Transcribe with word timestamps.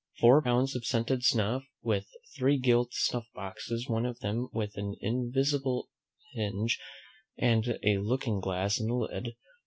Four 0.19 0.41
pounds 0.41 0.75
of 0.75 0.83
scented 0.83 1.21
snuff, 1.23 1.61
with 1.83 2.07
three 2.35 2.57
gilt 2.57 2.91
snuff 2.91 3.27
boxes; 3.35 3.87
one 3.87 4.07
of 4.07 4.17
them 4.19 4.49
with 4.51 4.75
an 4.75 4.95
invisible 4.99 5.89
hinge, 6.33 6.79
and 7.37 7.77
a 7.83 7.99
looking 7.99 8.39
glass 8.39 8.79
in 8.79 8.87
the 8.87 8.95
lid. 8.95 9.35